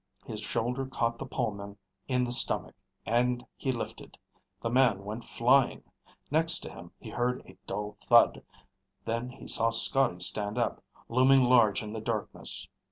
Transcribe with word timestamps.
His 0.25 0.39
shoulder 0.39 0.87
caught 0.87 1.19
the 1.19 1.27
poleman 1.27 1.77
in 2.07 2.23
the 2.23 2.31
stomach, 2.31 2.73
and 3.05 3.45
he 3.55 3.71
lifted. 3.71 4.17
The 4.59 4.71
man 4.71 5.05
went 5.05 5.25
flying. 5.25 5.83
Next 6.31 6.61
to 6.61 6.71
him 6.71 6.91
he 6.99 7.11
heard 7.11 7.43
a 7.45 7.55
dull 7.67 7.97
thud, 8.05 8.41
then 9.05 9.29
he 9.29 9.47
saw 9.47 9.69
Scotty 9.69 10.19
stand 10.21 10.57
up, 10.57 10.83
looming 11.07 11.43
large 11.43 11.83
in 11.83 11.93
the 11.93 12.01
darkness. 12.01 12.67